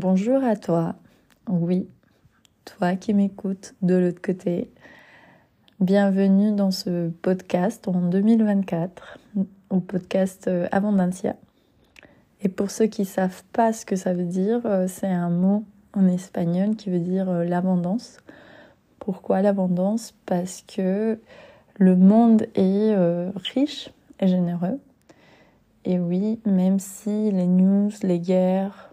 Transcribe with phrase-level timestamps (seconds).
[0.00, 0.94] Bonjour à toi.
[1.48, 1.88] Oui,
[2.64, 4.70] toi qui m'écoutes de l'autre côté.
[5.80, 9.18] Bienvenue dans ce podcast en 2024,
[9.70, 11.34] au podcast euh, Abundancia.
[12.42, 15.64] Et pour ceux qui savent pas ce que ça veut dire, euh, c'est un mot
[15.94, 18.18] en espagnol qui veut dire euh, l'abondance.
[19.00, 21.18] Pourquoi l'abondance Parce que
[21.74, 22.94] le monde est
[23.52, 24.78] riche et généreux.
[25.84, 28.88] Et oui, même si les news, les guerres,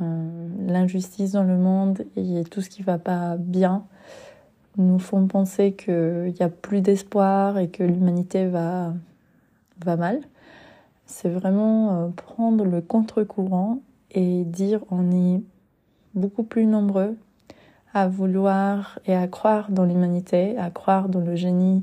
[0.00, 3.84] l'injustice dans le monde et tout ce qui va pas bien
[4.76, 8.94] nous font penser qu'il n'y a plus d'espoir et que l'humanité va,
[9.84, 10.20] mal.
[11.06, 13.80] C'est vraiment euh, prendre le contre-courant
[14.12, 15.42] et dire on est
[16.14, 17.16] beaucoup plus nombreux
[17.92, 21.82] à vouloir et à croire dans l'humanité, à croire dans le génie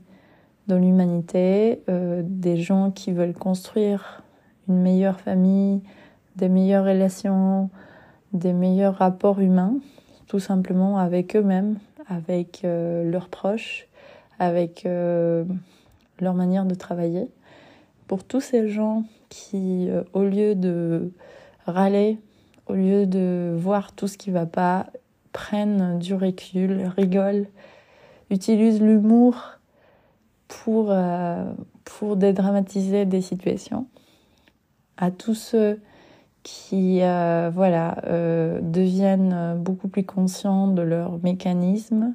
[0.67, 4.23] dans l'humanité, euh, des gens qui veulent construire
[4.67, 5.81] une meilleure famille,
[6.35, 7.69] des meilleures relations,
[8.37, 9.75] des meilleurs rapports humains,
[10.27, 13.87] tout simplement avec eux-mêmes, avec euh, leurs proches,
[14.39, 15.43] avec euh,
[16.19, 17.27] leur manière de travailler.
[18.07, 21.11] Pour tous ces gens qui, euh, au lieu de
[21.65, 22.17] râler,
[22.67, 24.87] au lieu de voir tout ce qui va pas,
[25.33, 27.45] prennent du recul, rigolent,
[28.29, 29.59] utilisent l'humour
[30.47, 30.93] pour,
[31.83, 33.87] pour dédramatiser des situations.
[34.97, 35.79] À tous ceux
[36.47, 42.13] qui euh, voilà, euh, deviennent beaucoup plus conscients de leurs mécanismes,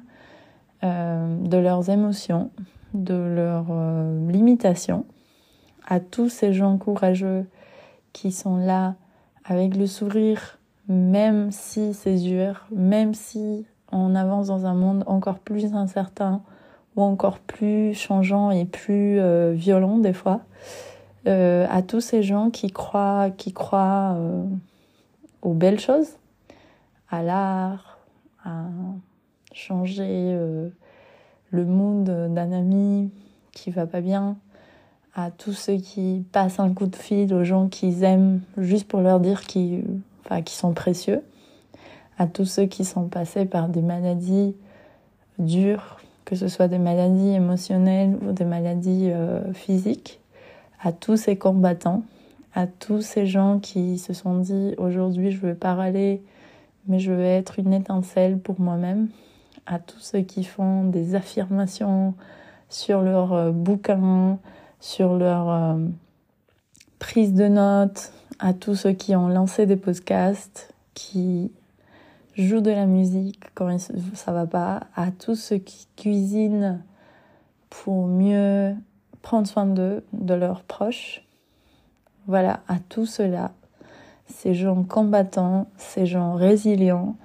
[0.83, 2.49] euh, de leurs émotions,
[2.95, 3.71] de leurs
[4.27, 5.05] limitations.
[5.85, 7.45] À tous ces gens courageux
[8.11, 8.95] qui sont là
[9.45, 15.37] avec le sourire, même si c'est dur, même si on avance dans un monde encore
[15.37, 16.41] plus incertain
[16.95, 19.19] ou encore plus changeant et plus
[19.53, 20.41] violent des fois.
[21.25, 24.43] Euh, à tous ces gens qui croient, qui croient euh,
[25.41, 26.17] aux belles choses,
[27.09, 27.99] à l'art,
[28.43, 28.65] à
[29.53, 30.67] changer euh,
[31.51, 33.09] le monde d'un ami
[33.53, 34.35] qui va pas bien,
[35.15, 38.99] à tous ceux qui passent un coup de fil aux gens qu'ils aiment juste pour
[38.99, 39.85] leur dire qu'ils
[40.25, 41.21] enfin, sont précieux,
[42.17, 44.55] à tous ceux qui sont passés par des maladies
[45.39, 49.11] dures, que ce soit des maladies émotionnelles ou des maladies
[49.53, 50.19] physiques
[50.83, 52.03] à tous ces combattants,
[52.53, 56.21] à tous ces gens qui se sont dit aujourd'hui je veux pas râler,
[56.87, 59.07] mais je veux être une étincelle pour moi-même,
[59.65, 62.13] à tous ceux qui font des affirmations
[62.69, 64.37] sur leur euh, bouquin,
[64.81, 65.77] sur leur euh,
[66.99, 71.51] prise de notes, à tous ceux qui ont lancé des podcasts, qui
[72.35, 76.81] jouent de la musique quand ça va pas, à tous ceux qui cuisinent
[77.69, 78.75] pour mieux
[79.23, 81.25] prendre soin d'eux, de leurs proches.
[82.27, 83.51] Voilà, à tout cela,
[84.27, 87.15] ces gens combattants, ces gens résilients,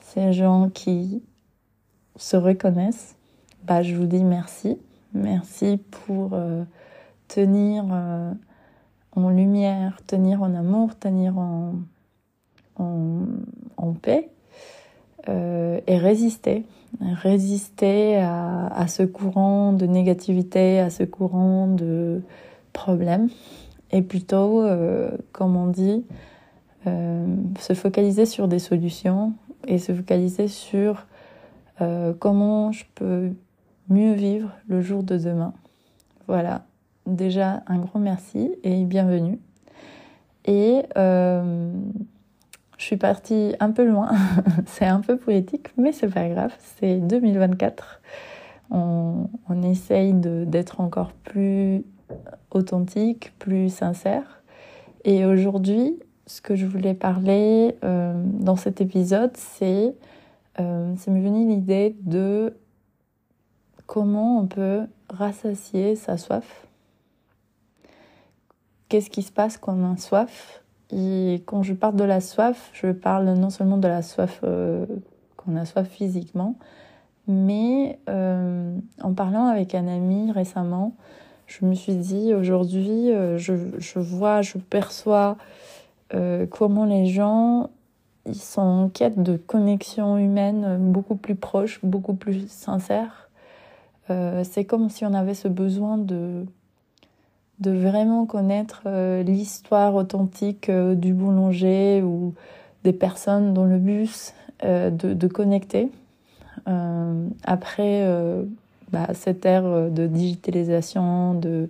[0.00, 1.22] ces gens qui
[2.16, 3.16] se reconnaissent,
[3.64, 4.78] bah, je vous dis merci.
[5.12, 6.64] Merci pour euh,
[7.28, 8.32] tenir euh,
[9.12, 11.74] en lumière, tenir en amour, tenir en,
[12.76, 14.30] en, paix
[15.28, 16.64] euh, et résister
[17.22, 22.22] résister à, ce courant de négativité, à ce courant de
[22.72, 23.28] problèmes,
[23.90, 26.06] et plutôt, euh, comme on dit,
[26.86, 27.26] euh,
[27.60, 29.34] se focaliser sur des solutions
[29.66, 31.06] et se focaliser sur
[32.18, 33.30] comment je peux
[33.88, 35.52] mieux vivre le jour de demain.
[36.26, 36.64] Voilà,
[37.06, 39.38] déjà un grand merci et bienvenue.
[42.78, 44.10] Je suis partie un peu loin,
[44.66, 48.00] c'est un peu poétique, mais c'est pas grave, c'est 2024.
[48.70, 51.84] On, on essaye d'être encore plus
[52.50, 54.42] authentique, plus sincère.
[55.04, 59.94] Et aujourd'hui, ce que je voulais parler euh, dans cet épisode, c'est
[60.60, 62.56] euh, c'est me venu l'idée de
[63.86, 66.66] comment on peut rassasier sa soif.
[68.88, 70.62] Qu'est-ce qui se passe quand on a soif?
[70.90, 74.86] Et quand je parle de la soif, je parle non seulement de la soif euh,
[75.36, 76.56] qu'on a soif physiquement,
[77.26, 80.94] mais euh, en parlant avec un ami récemment,
[81.46, 85.36] je me suis dit aujourd'hui, euh, je, vois, je perçois
[86.50, 87.68] comment les gens
[88.24, 93.28] ils sont en quête de connexion humaine beaucoup plus proche, beaucoup plus sincère.
[94.08, 96.46] C'est comme si on avait ce besoin de
[97.60, 102.34] de vraiment connaître euh, l'histoire authentique euh, du boulanger ou
[102.84, 104.32] des personnes dans le bus,
[104.64, 105.88] euh, de, connecter.
[107.44, 108.06] après
[108.92, 111.68] bah, cette ère de digitalisation, de,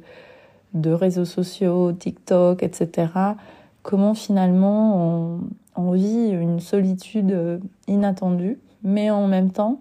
[0.75, 3.08] de réseaux sociaux, TikTok, etc.,
[3.82, 5.38] comment finalement
[5.76, 9.79] on, vit une solitude inattendue, mais en même temps,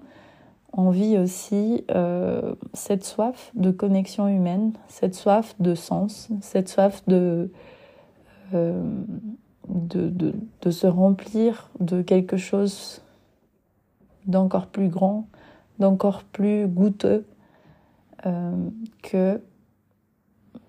[0.77, 7.03] on vit aussi euh, cette soif de connexion humaine, cette soif de sens, cette soif
[7.07, 7.51] de,
[8.53, 8.81] euh,
[10.69, 13.01] se remplir de quelque chose
[14.25, 15.27] d'encore plus grand,
[15.79, 17.25] d'encore plus goûteux
[19.01, 19.39] que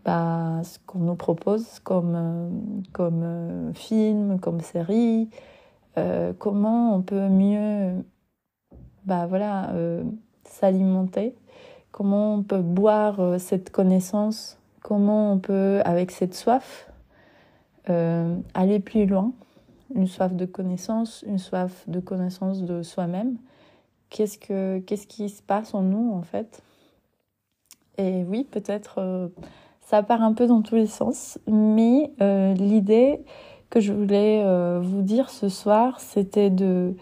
[0.08, 2.50] bah, ce qu'on nous propose comme, euh,
[2.99, 5.28] euh, film, comme série,
[5.99, 8.02] euh, comment on peut mieux
[9.08, 9.72] bah, voilà,
[10.44, 11.34] s'alimenter,
[11.90, 16.90] comment on peut boire cette connaissance, comment on peut, avec cette soif,
[17.87, 19.32] aller plus loin,
[19.94, 23.37] une soif de connaissance, une soif de connaissance de soi-même.
[24.10, 26.62] Qu'est-ce, que, qu'est-ce qui se passe en nous en fait?
[27.96, 29.31] Et oui, peut-être
[29.88, 33.20] ça part un peu dans tous les sens, mais euh, l'idée
[33.70, 36.93] que je voulais euh, vous dire ce soir, c'était de,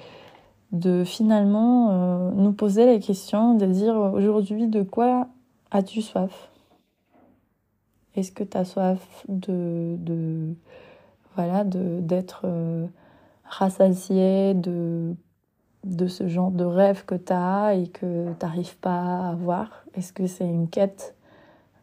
[0.80, 5.28] de finalement euh, nous poser la question de dire aujourd'hui de quoi
[5.70, 6.50] as-tu soif?
[8.14, 10.54] Est-ce que tu as soif de, de
[11.34, 12.46] voilà de d'être
[13.44, 15.14] rassasié de
[15.84, 19.84] de ce genre de rêve que tu as et que tu n'arrives pas à avoir?
[19.94, 21.14] Est-ce que c'est une quête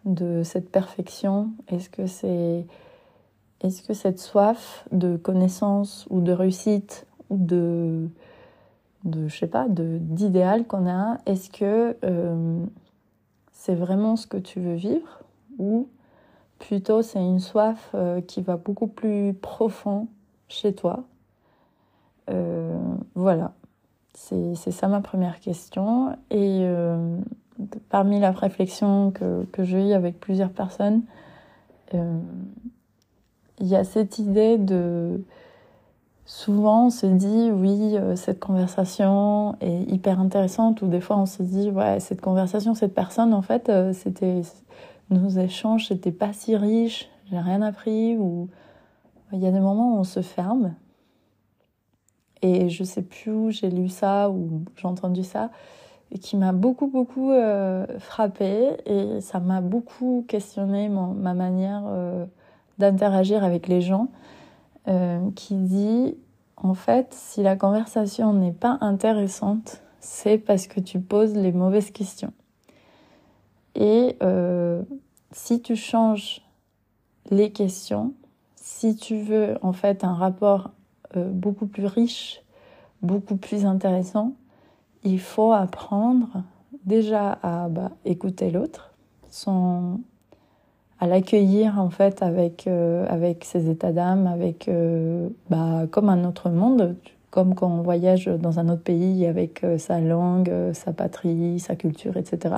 [0.06, 1.52] de cette perfection?
[1.68, 2.66] Est-ce que c'est
[3.62, 8.10] est-ce que cette soif de connaissance ou de réussite de
[9.04, 12.66] de je sais pas d'idéal qu'on a, est-ce que euh,
[13.52, 15.20] c'est vraiment ce que tu veux vivre
[15.58, 15.88] ou
[16.60, 20.08] plutôt c'est une soif euh, qui va beaucoup plus profond
[20.48, 21.04] chez toi?
[22.30, 22.78] Euh,
[23.16, 23.54] Voilà,
[24.14, 26.16] c'est ça ma première question.
[26.32, 26.66] Et
[27.90, 31.02] parmi la réflexion que, que j'ai eue avec plusieurs personnes,
[31.94, 35.24] il y a cette idée de...
[36.26, 41.26] Souvent, on se dit, oui, euh, cette conversation est hyper intéressante, ou des fois, on
[41.26, 44.42] se dit, ouais, cette conversation, cette personne, en fait, euh, c'était...
[45.10, 48.50] Nos échanges, c'était pas si riche, j'ai rien appris, ou...
[49.34, 50.76] Il y a des moments où on se ferme.
[52.44, 55.50] Et je sais plus où j'ai lu ça, ou j'ai entendu ça,
[56.14, 62.26] et qui m'a beaucoup, beaucoup euh, frappée et ça m'a beaucoup questionné ma manière euh,
[62.78, 64.10] d'interagir avec les gens,
[64.88, 66.16] euh, qui dit
[66.58, 71.92] en fait, si la conversation n'est pas intéressante, c'est parce que tu poses les mauvaises
[71.92, 72.34] questions.
[73.76, 74.18] Et
[75.32, 76.42] si tu changes
[77.32, 78.14] les questions,
[78.56, 80.70] si tu veux en fait un rapport
[81.16, 82.44] beaucoup plus riche,
[83.02, 84.34] beaucoup plus intéressant,
[85.04, 86.44] il faut apprendre
[86.86, 88.94] déjà à bah, écouter l'autre,
[91.04, 96.24] à l'accueillir en fait avec, euh, avec ses états d'âme, avec euh, bah, comme un
[96.24, 96.96] autre monde,
[97.30, 101.76] comme quand on voyage dans un autre pays avec euh, sa langue, sa patrie, sa
[101.76, 102.56] culture, etc.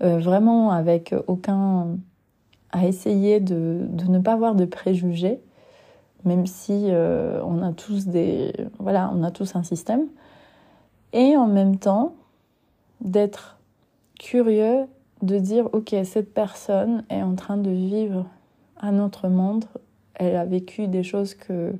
[0.00, 1.86] vraiment avec aucun
[2.72, 5.38] à essayer de, de, ne pas avoir de préjugés,
[6.24, 10.06] même si on a tous des voilà, on a tous un système
[11.12, 12.14] et en même temps
[13.00, 13.58] d'être
[14.18, 14.86] curieux,
[15.22, 18.26] de dire ok cette personne est en train de vivre
[18.80, 19.64] un autre monde,
[20.14, 21.72] elle a vécu des choses que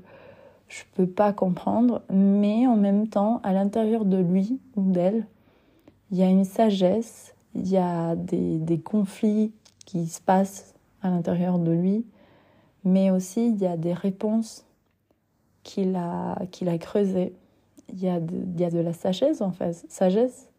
[0.68, 5.26] je peux pas comprendre, mais en même temps à l'intérieur de lui ou d'elle,
[6.11, 9.52] il y a une sagesse, il y a des, des conflits
[9.87, 12.04] qui se passent à l'intérieur de lui,
[12.85, 14.64] mais aussi il y a des réponses
[15.62, 17.33] qu'il a, qu'il a creusées.
[17.90, 20.50] Il y, a de, il y a de la sagesse en fait, sagesse,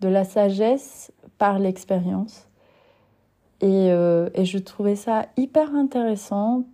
[0.00, 2.48] de la sagesse par l'expérience.
[3.60, 6.64] Et, euh, et, je trouvais ça hyper intéressant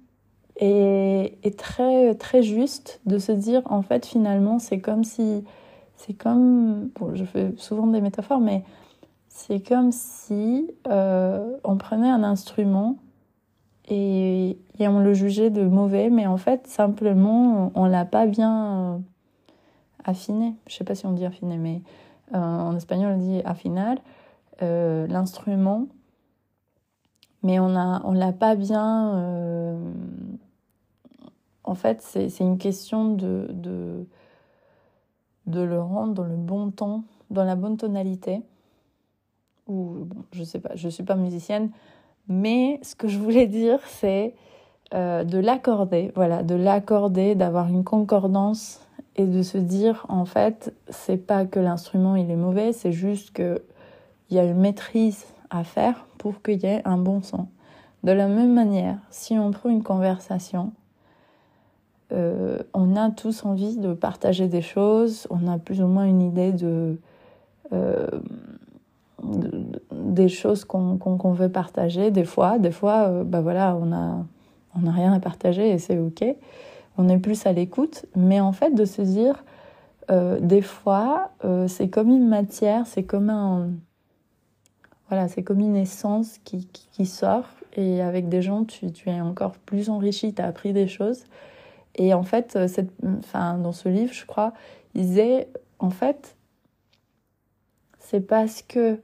[0.57, 5.45] et, et, très très juste de se dire en fait finalement c'est comme si
[5.97, 8.65] c'est comme bon, je fais souvent des métaphores mais
[9.29, 12.97] c'est comme si euh, on prenait un instrument
[13.89, 19.03] et, et, on le jugeait de mauvais mais en fait simplement on l'a pas bien
[20.05, 21.83] affiné, je sais pas si on dit affiné, mais
[22.35, 23.97] euh, en espagnol on dit afinar,
[24.63, 25.87] euh, l'instrument,
[27.43, 29.15] mais on a on l'a pas bien.
[29.17, 29.93] Euh,
[31.65, 34.07] en fait, c'est une question de, de,
[35.47, 38.43] de le rendre dans le bon ton, dans la bonne tonalité.
[39.69, 41.71] Ou bon, je sais pas, je suis pas musicienne,
[42.29, 44.35] mais ce que je voulais dire, c'est
[44.93, 48.81] de l'accorder, voilà, de l'accorder, d'avoir une concordance
[49.17, 53.33] et de se dire en fait c'est pas que l'instrument il est mauvais c'est juste
[53.33, 53.63] que
[54.31, 57.47] il y a une maîtrise à faire pour qu'il y ait un bon son
[58.03, 60.73] de la même manière si on prend une conversation
[62.75, 66.53] on a tous envie de partager des choses, on a plus ou moins une idée
[66.53, 66.99] de,
[69.93, 72.59] des choses qu'on veut partager des fois.
[72.59, 74.25] Des fois, bah voilà, on a,
[74.77, 76.25] on n'a rien à partager et c'est ok.
[76.99, 79.45] On est plus à l'écoute, mais en fait de se dire,
[80.41, 81.31] des fois,
[81.69, 83.69] c'est comme une matière, c'est comme un
[85.11, 87.45] voilà, c'est comme une essence qui, qui, sort.
[87.77, 91.25] Et avec des gens, tu, tu es encore plus enrichi, tu as appris des choses.
[91.97, 94.53] Et en fait, euh, cette, enfin, dans ce livre, je crois,
[94.95, 95.49] il disait,
[95.81, 96.37] en fait,
[97.99, 99.01] c'est parce que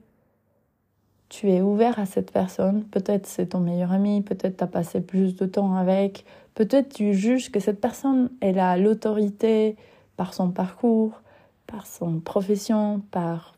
[1.28, 5.00] tu es ouvert à cette personne, peut-être c'est ton meilleur ami, peut-être tu as passé
[5.00, 9.76] plus de temps avec, peut-être tu juges que cette personne, elle a l'autorité
[10.16, 11.20] par son parcours,
[11.66, 13.56] par son profession, par,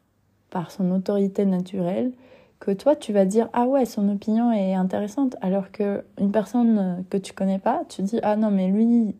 [0.49, 2.13] par son autorité naturelle,
[2.61, 7.05] que toi tu vas dire ah ouais son opinion est intéressante alors que une personne
[7.11, 9.15] que tu connais pas tu dis ah non mais lui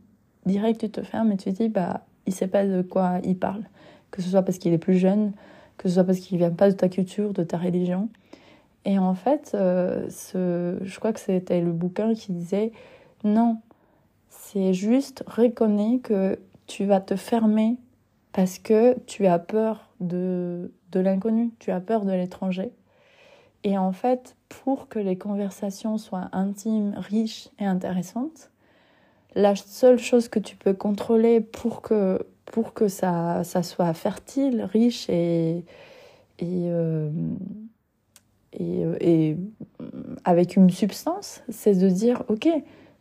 [0.47, 3.65] direct tu te fermes et tu dis bah il sait pas de quoi il parle
[4.11, 5.33] que ce soit parce qu'il est plus jeune
[5.77, 8.09] que ce soit parce qu'il vient pas de ta culture de ta religion
[8.85, 12.73] et en fait euh, ce, je crois que c'était le bouquin qui disait
[13.25, 13.59] non
[14.29, 17.77] c'est juste reconnais que tu vas te fermer
[18.33, 22.71] parce que tu as peur de, de l'inconnu, tu as peur de l'étranger.
[23.65, 28.51] Et en fait, pour que les conversations soient intimes, riches et intéressantes,
[29.35, 34.63] la seule chose que tu peux contrôler pour que, pour que ça, ça soit fertile,
[34.63, 35.65] riche et,
[36.39, 37.11] et, euh,
[38.53, 39.37] et, euh, et,
[40.25, 42.49] avec une substance, c'est de dire, OK,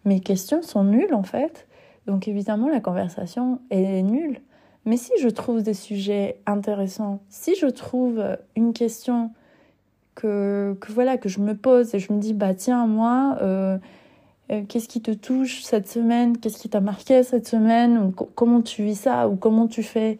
[0.05, 1.67] mes questions sont nulles en fait.
[2.07, 4.41] Donc évidemment, la conversation est nulle.
[4.85, 8.23] Mais si je trouve des sujets intéressants, si je trouve
[8.55, 9.31] une question
[10.17, 13.77] que, voilà que je me pose et je me dis bah tiens moi euh,
[14.51, 16.37] euh, qu'est-ce qui te touche cette semaine?
[16.37, 18.11] Qu'est-ce qui t'a marqué cette semaine?
[18.35, 19.29] Comment tu vis ça?
[19.29, 20.17] Ou comment tu fais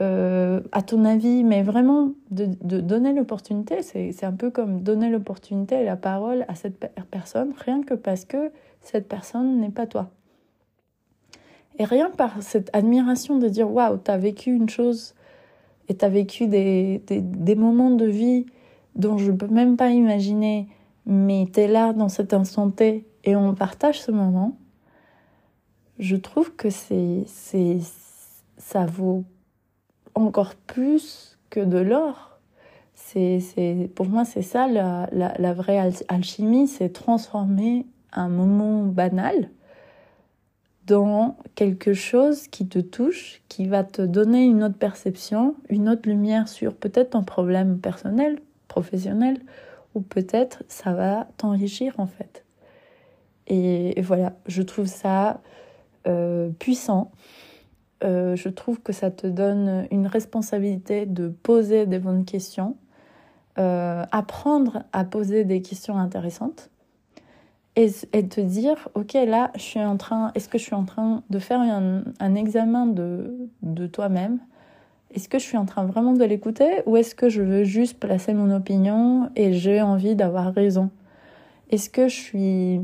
[0.00, 1.42] euh, à ton avis?
[1.42, 2.46] Mais vraiment de,
[2.80, 6.78] donner l'opportunité c'est un peu comme donner l'opportunité et la parole à cette
[7.10, 10.10] personne rien que parce que cette personne n'est pas toi.
[11.78, 15.14] Et rien par cette admiration de dire waouh t'as vécu une chose
[15.88, 18.46] et t'as vécu des, des moments de vie
[18.94, 20.68] dont je ne peux même pas imaginer,
[21.06, 24.56] mais tu es là dans cet instant T et on partage ce moment,
[25.98, 27.78] je trouve que c'est, c'est,
[28.56, 29.24] ça vaut
[30.14, 32.40] encore plus que de l'or.
[32.94, 38.84] C'est, c'est, pour moi, c'est ça la, la, la vraie alchimie, c'est transformer un moment
[38.84, 39.50] banal
[40.86, 46.08] dans quelque chose qui te touche, qui va te donner une autre perception, une autre
[46.08, 48.40] lumière sur peut-être ton problème personnel,
[48.72, 49.38] professionnel,
[49.94, 52.44] ou peut-être ça va t'enrichir en fait.
[53.46, 55.40] Et, voilà, je trouve ça
[56.06, 57.12] euh, puissant.
[58.02, 62.76] Euh, je trouve que ça te donne une responsabilité de poser des bonnes questions,
[63.58, 66.70] euh, apprendre à poser des questions intéressantes
[67.76, 70.84] et, et, te dire, ok, là, je suis en train, est-ce que je suis en
[70.84, 74.40] train de faire un, un examen de, de toi-même
[75.14, 77.98] est-ce que je suis en train vraiment de l'écouter ou est-ce que je veux juste
[77.98, 80.90] placer mon opinion et j'ai envie d'avoir raison?
[81.70, 82.80] Est-ce que je suis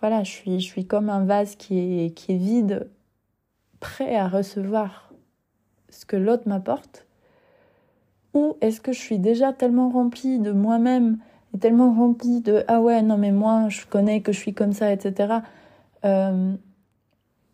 [0.00, 2.90] voilà, je suis je suis comme un vase qui est qui est vide,
[3.80, 5.12] prêt à recevoir
[5.88, 7.06] ce que l'autre m'apporte?
[8.34, 11.18] Ou est-ce que je suis déjà tellement remplie de moi-même
[11.54, 14.72] et tellement remplie de ah ouais non mais moi je connais que je suis comme
[14.72, 15.38] ça etc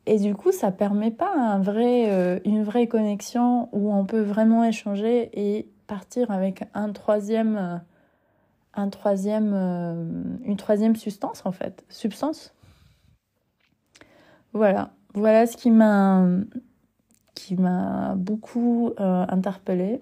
[0.06, 5.30] et du coup, ça permet pas euh, une vraie connexion où on peut vraiment échanger
[5.34, 7.76] et partir avec un troisième, euh,
[8.74, 10.04] un troisième, euh,
[10.44, 12.54] une troisième substance en fait, substance.
[14.52, 16.24] Voilà, voilà ce qui m'a,
[17.34, 20.00] qui m'a beaucoup interpellée.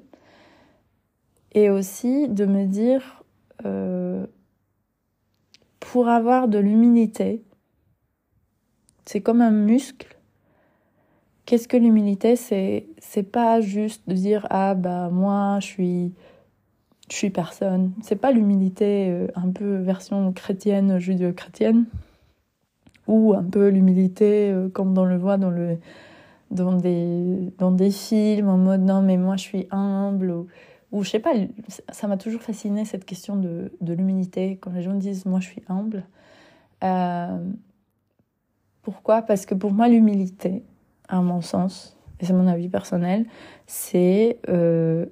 [1.52, 3.24] Et aussi de me dire
[5.80, 7.42] pour avoir de l'humilité
[9.04, 10.16] c'est comme un muscle.
[11.46, 16.12] Qu'est-ce que l'humilité C'est c'est pas juste de dire ah bah moi je suis
[17.10, 17.92] je suis personne.
[18.02, 21.84] C'est pas l'humilité euh, un peu version chrétienne judéo-chrétienne
[23.06, 25.78] ou un peu l'humilité euh, comme on le voit dans le
[26.50, 30.46] dans des dans des films en mode non mais moi je suis humble ou,
[30.92, 31.32] ou je sais pas
[31.90, 35.48] ça m'a toujours fasciné cette question de, de l'humilité quand les gens disent moi je
[35.48, 36.04] suis humble
[36.84, 37.38] euh,
[38.84, 39.22] pourquoi?
[39.22, 40.62] Parce que pour moi, l'humilité,
[41.08, 43.26] à mon sens, et c'est mon avis personnel,
[43.66, 45.06] c'est euh,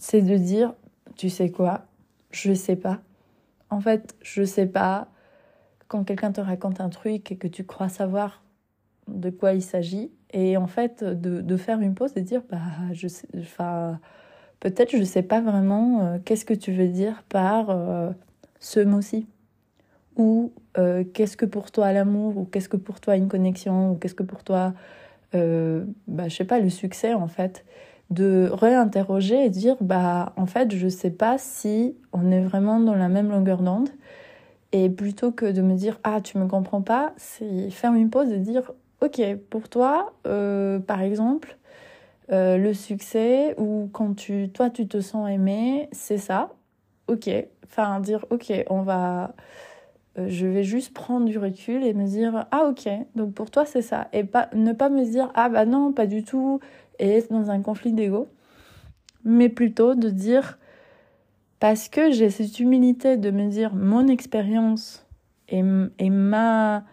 [0.00, 0.74] c'est de dire,
[1.16, 1.86] tu sais quoi,
[2.30, 3.00] je sais pas.
[3.70, 5.08] En fait, je sais pas.
[5.88, 8.42] Quand quelqu'un te raconte un truc et que tu crois savoir,
[9.08, 12.58] de quoi il s'agit et en fait de, de, faire une pause et dire bah
[12.92, 14.00] je sais enfin
[14.60, 18.10] peut-être je sais pas vraiment euh, qu'est-ce que tu veux dire par euh,
[18.60, 19.26] ce mot-ci
[20.16, 23.94] ou euh, qu'est-ce que pour toi l'amour ou qu'est-ce que pour toi une connexion ou
[23.96, 24.74] qu'est-ce que pour toi
[25.32, 27.64] bah je sais pas le succès en fait?
[28.10, 32.94] De réinterroger et dire bah en fait je sais pas si on est vraiment dans
[32.94, 33.88] la même longueur d'onde.
[34.72, 38.30] Et plutôt que de me dire ah tu me comprends pas c'est faire une pause
[38.30, 41.56] et dire ok pour toi euh, par exemple
[42.32, 46.50] euh, le succès ou quand tu toi tu te sens aimé c'est ça.
[47.08, 47.28] Ok.
[47.66, 49.28] Enfin dire ok on va euh,
[50.16, 53.82] je vais juste prendre du recul et me dire ah ok donc pour toi c'est
[53.82, 56.60] ça et pas ne pas me dire ah bah non pas du tout
[56.98, 58.28] et être dans un conflit d'ego.
[59.24, 60.58] Mais plutôt de dire
[61.60, 65.06] parce que j'ai cette humilité de me dire mon expérience
[65.48, 65.62] et,
[65.98, 66.84] et ma,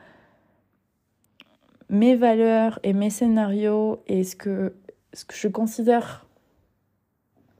[1.89, 4.73] mes valeurs et mes scénarios et ce que,
[5.13, 6.25] ce que je considère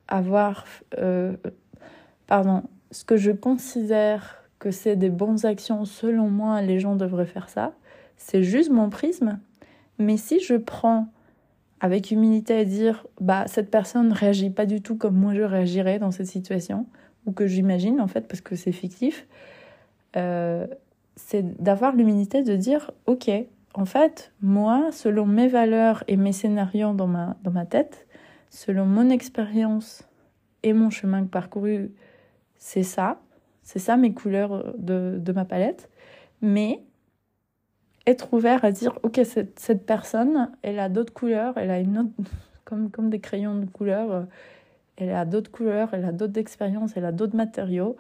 [0.08, 0.66] avoir,
[0.98, 1.36] euh,
[2.28, 7.26] pardon, ce que je considère que c'est des bonnes actions, selon moi, les gens devraient
[7.26, 7.74] faire ça.
[8.16, 9.40] C'est juste mon prisme.
[9.98, 11.08] Mais si je prends
[11.80, 15.42] avec humilité et dire, bah, cette personne ne réagit pas du tout comme moi je
[15.42, 16.86] réagirais dans cette situation,
[17.26, 19.28] ou que j'imagine en fait parce que c'est fictif,
[20.16, 20.68] euh,
[21.16, 23.32] c'est d'avoir l'humilité de dire ok,
[23.74, 28.06] en fait, moi, selon mes valeurs et mes scénarios dans ma, dans ma tête,
[28.52, 30.08] selon mon expérience
[30.62, 31.92] et mon chemin parcouru,
[32.58, 33.20] c'est ça,
[33.64, 35.90] c'est ça mes couleurs de, de ma palette,
[36.42, 36.84] mais
[38.08, 42.00] être ouvert à dire ok cette, cette personne elle a d'autres couleurs elle a une
[42.00, 42.10] autre
[42.66, 44.26] comme comme des crayons de couleurs
[45.02, 47.96] elle a d'autres couleurs, elle a d'autres expériences, elle a d'autres matériaux.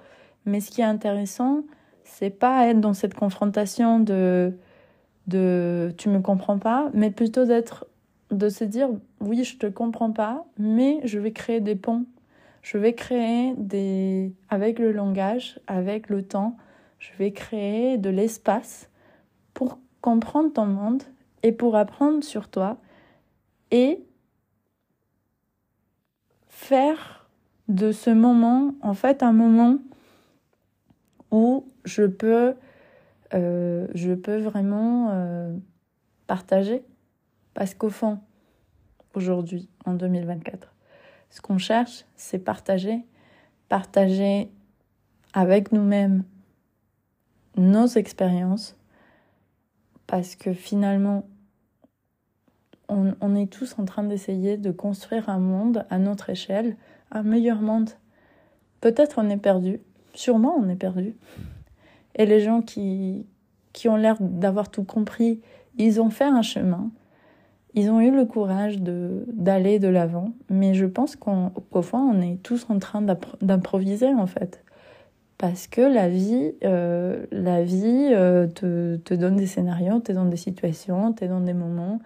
[0.45, 1.63] Mais ce qui est intéressant,
[2.03, 4.53] c'est pas être dans cette confrontation de,
[5.27, 7.87] de tu me comprends pas, mais plutôt d'être,
[8.29, 12.05] de se dire oui, je te comprends pas, mais je vais créer des ponts.
[12.61, 16.57] Je vais créer des, avec le langage, avec le temps,
[16.99, 18.89] je vais créer de l'espace
[19.53, 21.03] pour comprendre ton monde
[21.43, 22.77] et pour apprendre sur toi
[23.71, 24.03] et
[26.47, 27.27] faire
[27.67, 29.79] de ce moment, en fait, un moment
[31.31, 32.53] où je peux,
[33.33, 35.55] euh, je peux vraiment euh,
[36.27, 36.83] partager.
[37.53, 38.19] Parce qu'au fond,
[39.13, 40.70] aujourd'hui, en 2024,
[41.31, 43.03] ce qu'on cherche, c'est partager.
[43.69, 44.51] Partager
[45.33, 46.23] avec nous-mêmes
[47.57, 48.75] nos expériences.
[50.07, 51.25] Parce que finalement,
[52.89, 56.75] on, est tous en train d'essayer de construire un monde à notre échelle,
[57.11, 57.91] un meilleur monde.
[58.81, 59.79] Peut-être on est perdu,
[60.13, 61.15] sûrement on est perdu.
[62.15, 63.25] Et les gens qui,
[63.71, 65.39] qui ont l'air d'avoir tout compris,
[65.77, 66.91] ils ont fait un chemin,
[67.73, 72.41] ils ont eu le courage d'aller de l'avant, mais je pense qu'au fond, on est
[72.43, 73.01] tous en train
[73.41, 74.63] d'improviser en fait.
[75.37, 80.29] Parce que la vie, euh, la vie euh, te, te, donne des scénarios, te donne
[80.29, 81.99] des situations, te donne des moments,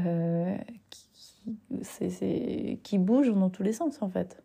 [0.00, 0.56] euh,
[0.90, 4.42] qui, qui bougent dans tous les sens en fait.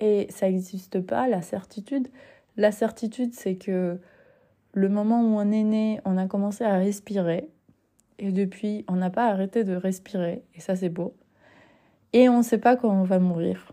[0.00, 2.08] Et ça n'existe pas, la certitude.
[2.56, 3.98] La certitude, c'est que
[4.72, 7.48] le moment où on est né, on a commencé à respirer.
[8.18, 10.42] Et depuis, on n'a pas arrêté de respirer.
[10.54, 11.14] Et ça, c'est beau.
[12.12, 13.72] Et on ne sait pas quand on va mourir.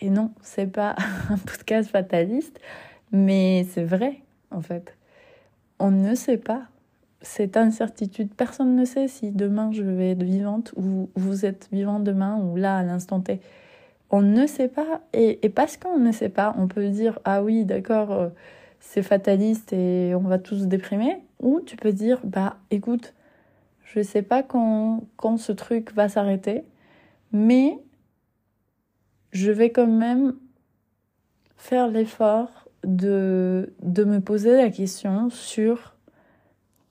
[0.00, 0.96] Et non, c'est pas
[1.30, 2.60] un podcast fataliste,
[3.10, 4.96] mais c'est vrai, en fait.
[5.78, 6.62] On ne sait pas
[7.22, 8.34] cette incertitude.
[8.34, 12.56] Personne ne sait si demain je vais être vivante ou vous êtes vivant demain ou
[12.56, 13.40] là à l'instant T.
[14.10, 15.00] On ne sait pas.
[15.12, 18.28] Et, parce qu'on ne sait pas, on peut dire ah oui, d'accord, euh,
[18.80, 21.18] c'est fataliste et on va tous déprimer.
[21.40, 23.14] Ou tu peux dire bah écoute,
[23.92, 26.64] je ne sais pas quand, quand ce truc va s'arrêter,
[27.30, 27.78] mais
[29.32, 30.34] je vais quand même
[31.56, 35.94] faire l'effort de, de me poser la question sur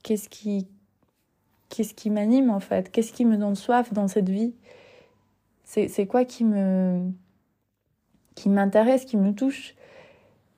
[0.04, 0.68] qu'est-ce qui,
[1.70, 4.54] qu'est-ce qui m'anime en fait Qu'est-ce qui me donne soif dans cette vie
[5.64, 7.10] c'est, quoi qui me
[8.36, 9.76] qui m'intéresse, qui me touche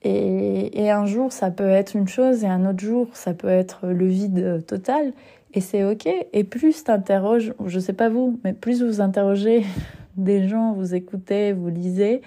[0.02, 3.48] et, et, un jour, ça peut être une chose, et un autre jour, ça peut
[3.48, 5.14] être le vide total.
[5.54, 6.08] Et c'est OK.
[6.32, 9.64] Et plus t'interroges, je sais pas vous, mais plus vous interrogez
[10.16, 12.22] des gens, vous écoutez, vous lisez,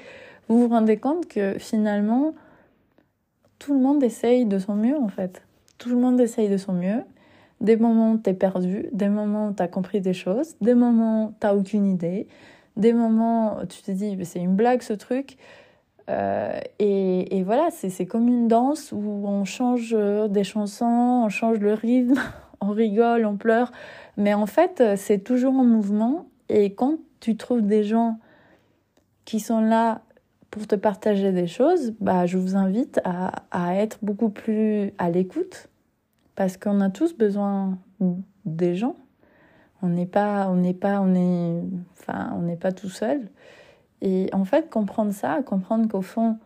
[0.47, 2.33] vous vous rendez compte que finalement,
[3.59, 5.43] tout le monde essaye de son mieux, en fait.
[5.77, 7.03] Tout le monde essaye de son mieux.
[7.59, 12.27] Des moments t'es perdu, des moments t'as compris des choses, des moments t'as aucune idée,
[12.75, 15.37] des moments tu te dis c'est une blague ce truc.
[16.09, 19.97] Euh, et, et, voilà, c'est comme une danse où on change
[20.29, 22.21] des chansons, on change le rythme,
[22.61, 23.71] on rigole, on pleure.
[24.17, 26.27] Mais en fait, c'est toujours en mouvement.
[26.49, 28.19] Et quand tu trouves des gens
[29.25, 30.01] qui sont là
[30.51, 35.09] pour te partager des choses, bah, je vous invite à, à être beaucoup plus à
[35.09, 35.69] l'écoute.
[36.35, 37.77] Parce qu'on a tous besoin
[38.45, 38.95] des gens.
[39.81, 41.61] On n'est pas, on n'est pas, on est,
[41.93, 43.27] enfin, on n'est pas tout seul.
[44.01, 46.37] Et en fait, comprendre ça, comprendre qu'au fond,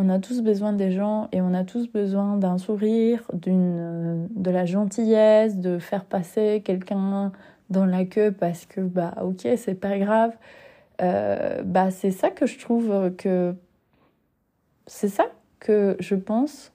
[0.00, 4.50] on a tous besoin des gens et on a tous besoin d'un sourire, d'une, de
[4.50, 7.32] la gentillesse, de faire passer quelqu'un
[7.68, 10.32] dans la queue parce que, bah, ok, c'est pas grave.
[11.02, 13.54] Euh, bah, c'est ça que je trouve que.
[14.86, 15.26] C'est ça
[15.60, 16.72] que je pense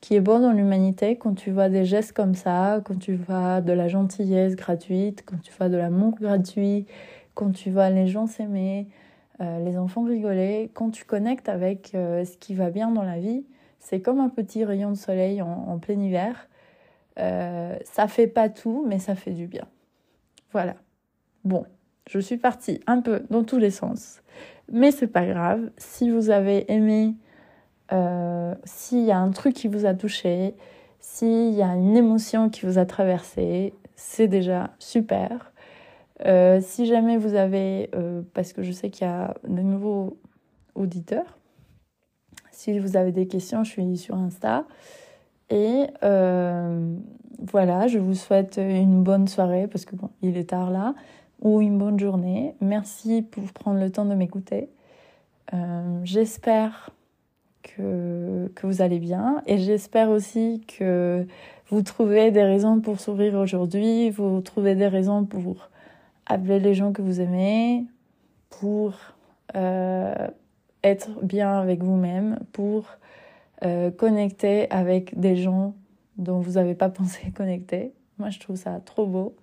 [0.00, 3.60] qui est bon dans l'humanité quand tu vois des gestes comme ça, quand tu vois
[3.60, 6.86] de la gentillesse gratuite, quand tu vois de l'amour gratuit,
[7.34, 9.01] quand tu vois les gens s'aimer, euh,
[9.60, 13.44] les enfants rigoler, quand tu connectes avec euh, ce qui va bien dans la vie,
[13.78, 16.48] c'est comme un petit rayon de soleil en, plein hiver.
[17.18, 19.66] Euh, ça fait pas tout, mais ça fait du bien.
[20.52, 20.76] Voilà.
[21.44, 21.66] Bon,
[22.08, 24.22] je suis partie un peu dans tous les sens,
[24.70, 25.70] mais c'est pas grave.
[25.76, 27.14] Si vous avez aimé,
[28.64, 30.54] s'il y a un truc qui vous a touché,
[31.00, 35.51] s'il y a une émotion qui vous a traversé, c'est déjà super.
[36.24, 40.16] Euh, si jamais vous avez, euh, parce que je sais qu'il y a de nouveaux
[40.74, 41.38] auditeurs,
[42.50, 44.64] si vous avez des questions, je suis sur Insta.
[45.50, 46.94] Et euh,
[47.40, 50.94] voilà, je vous souhaite une bonne soirée parce que bon, il est tard là,
[51.40, 52.54] ou une bonne journée.
[52.60, 54.68] Merci pour prendre le temps de m'écouter.
[56.04, 56.90] j'espère
[57.62, 61.26] que, que vous allez bien et j'espère aussi que
[61.68, 65.70] vous trouvez des raisons pour sourire aujourd'hui, vous trouvez des raisons pour
[66.32, 67.84] appeler les gens que vous aimez
[68.48, 68.94] pour
[69.54, 70.28] euh,
[70.82, 72.86] être bien avec vous-même, pour
[73.64, 75.74] euh, connecter avec des gens
[76.16, 77.92] dont vous n'avez pas pensé connecter.
[78.18, 79.36] Moi, je trouve ça trop beau.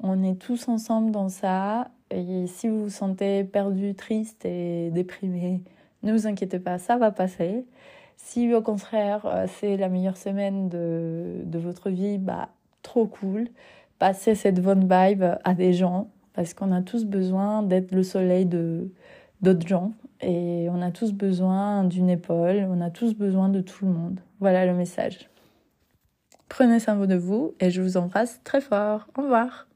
[0.00, 1.88] On est tous ensemble dans ça.
[2.10, 5.62] Et si vous vous sentez perdu, triste et déprimé,
[6.02, 7.64] ne vous inquiétez pas, ça va passer.
[8.16, 12.48] Si au contraire, euh, c'est la meilleure semaine de, de votre vie, bah,
[12.82, 13.48] trop cool.
[13.98, 18.44] Passez cette bonne vibe à des gens parce qu'on a tous besoin d'être le soleil
[18.46, 18.90] de
[19.42, 23.84] d'autres gens et on a tous besoin d'une épaule, on a tous besoin de tout
[23.84, 24.20] le monde.
[24.40, 25.28] Voilà le message.
[26.48, 29.08] Prenez soin de vous et je vous embrasse très fort.
[29.18, 29.66] Au revoir.